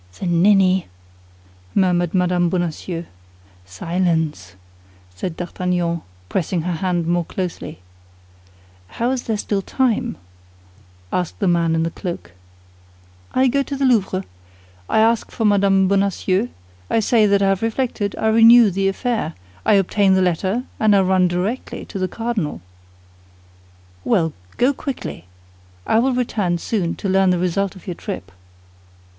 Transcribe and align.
"The 0.19 0.25
ninny!" 0.25 0.87
murmured 1.75 2.15
Mme. 2.15 2.49
Bonacieux. 2.49 3.05
"Silence!" 3.67 4.55
said 5.13 5.37
D'Artagnan, 5.37 6.01
pressing 6.27 6.63
her 6.63 6.73
hand 6.77 7.05
more 7.05 7.23
closely. 7.23 7.77
"How 8.97 9.11
is 9.11 9.21
there 9.25 9.37
still 9.37 9.61
time?" 9.61 10.17
asked 11.13 11.37
the 11.37 11.47
man 11.47 11.75
in 11.75 11.83
the 11.83 11.91
cloak. 11.91 12.31
"I 13.35 13.45
go 13.47 13.61
to 13.61 13.75
the 13.77 13.85
Louvre; 13.85 14.23
I 14.89 14.97
ask 14.97 15.29
for 15.29 15.45
Mme. 15.45 15.85
Bonacieux; 15.87 16.47
I 16.89 16.99
say 16.99 17.27
that 17.27 17.43
I 17.43 17.49
have 17.49 17.61
reflected; 17.61 18.15
I 18.17 18.29
renew 18.29 18.71
the 18.71 18.87
affair; 18.87 19.35
I 19.67 19.75
obtain 19.75 20.15
the 20.15 20.23
letter, 20.23 20.63
and 20.79 20.95
I 20.95 21.01
run 21.01 21.27
directly 21.27 21.85
to 21.85 21.99
the 21.99 22.07
cardinal." 22.07 22.61
"Well, 24.03 24.33
go 24.57 24.73
quickly! 24.73 25.25
I 25.85 25.99
will 25.99 26.15
return 26.15 26.57
soon 26.57 26.95
to 26.95 27.07
learn 27.07 27.29
the 27.29 27.37
result 27.37 27.75
of 27.75 27.85
your 27.85 27.93
trip." 27.93 28.31